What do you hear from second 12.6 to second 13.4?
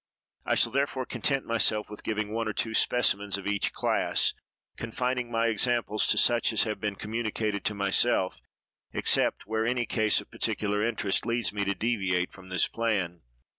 plan.